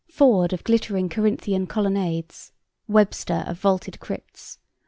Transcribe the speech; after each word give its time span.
Ford 0.09 0.51
of 0.51 0.63
glittering 0.63 1.09
Corinthian 1.09 1.67
colonnades, 1.67 2.53
Webster 2.87 3.43
of 3.45 3.59
vaulted 3.59 3.99
crypts 3.99 4.57